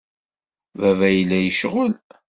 [0.79, 1.93] Baba yella yecɣel.